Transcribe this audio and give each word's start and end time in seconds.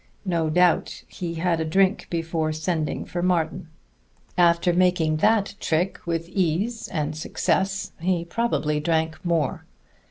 No 0.25 0.49
doubt 0.49 1.03
he 1.07 1.35
had 1.35 1.59
a 1.59 1.63
drink 1.63 2.07
before 2.09 2.51
sending 2.53 3.05
for 3.05 3.21
Martin; 3.21 3.67
after 4.35 4.73
making 4.73 5.17
that 5.17 5.53
trick 5.59 5.99
with 6.07 6.27
ease 6.27 6.87
and 6.87 7.15
success, 7.15 7.91
he 7.99 8.25
probably 8.25 8.79
drank 8.79 9.23
more. 9.23 9.63